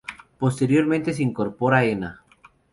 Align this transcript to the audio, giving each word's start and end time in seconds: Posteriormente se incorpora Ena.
Posteriormente 0.39 1.13
se 1.13 1.21
incorpora 1.21 1.85
Ena. 1.85 2.23